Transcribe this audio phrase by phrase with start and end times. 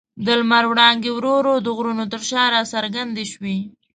[0.25, 3.57] د لمر وړانګې ورو ورو د غرونو تر شا راڅرګندې شوې.